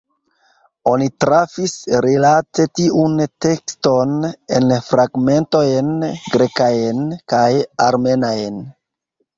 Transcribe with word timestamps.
Oni 0.91 1.09
trafis, 1.25 1.75
rilate 2.05 2.65
tiun 2.79 3.21
tekston, 3.47 4.17
en 4.61 4.75
fragmentojn 4.89 5.93
grekajn 6.39 7.07
kaj 7.37 7.49
armenajn. 7.93 8.61